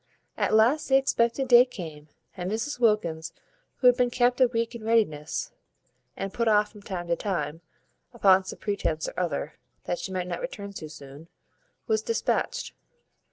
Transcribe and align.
At 0.35 0.55
last 0.55 0.89
the 0.89 0.95
expected 0.97 1.47
day 1.47 1.63
came, 1.63 2.07
and 2.35 2.49
Mrs 2.49 2.79
Wilkins, 2.79 3.33
who 3.75 3.85
had 3.85 3.95
been 3.95 4.09
kept 4.09 4.41
a 4.41 4.47
week 4.47 4.73
in 4.73 4.83
readiness, 4.83 5.51
and 6.17 6.33
put 6.33 6.47
off 6.47 6.71
from 6.71 6.81
time 6.81 7.05
to 7.09 7.15
time, 7.15 7.61
upon 8.11 8.43
some 8.43 8.57
pretence 8.57 9.07
or 9.07 9.13
other, 9.15 9.59
that 9.83 9.99
she 9.99 10.11
might 10.11 10.25
not 10.25 10.41
return 10.41 10.73
too 10.73 10.89
soon, 10.89 11.27
was 11.85 12.01
dispatched. 12.01 12.73